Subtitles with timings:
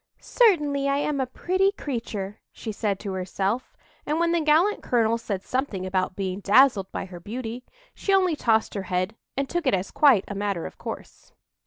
[0.19, 5.19] "Certainly I am a pretty creature," she said to herself; and when the gallant colonel
[5.19, 9.67] said something about being dazzled by her beauty, she only tossed her head and took
[9.67, 11.33] it as quite a matter of course.